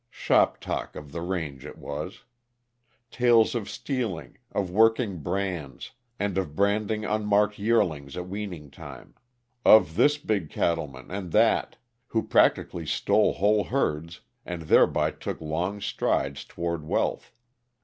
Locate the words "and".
6.17-6.39, 11.11-11.31, 14.43-14.63